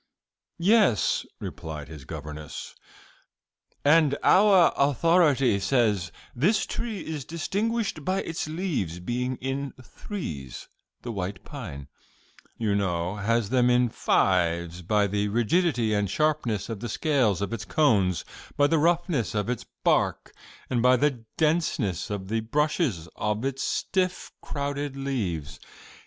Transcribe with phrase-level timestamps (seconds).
[0.57, 2.73] "Yes," replied his governess,
[3.85, 10.67] "and out authority says this tree is distinguished by its leaves being in threes
[11.03, 11.87] the white pine,
[12.57, 17.53] you know, has them in fives by the rigidity and sharpness of the scales of
[17.53, 18.25] its cones,
[18.57, 20.33] by the roughness of its bark,
[20.67, 25.59] and by the denseness of the brushes of its stiff, crowded leaves.